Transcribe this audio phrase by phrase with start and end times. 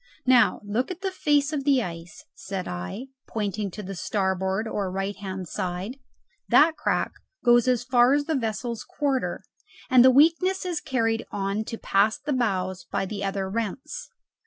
[0.25, 4.89] Now look at the face of the ice," said I, pointing to the starboard or
[4.91, 5.97] right hand side;
[6.49, 7.11] "that crack
[7.45, 9.43] goes as far as the vessel's quarter,
[9.91, 14.09] and the weakness is carried on to past the bows by the other rents.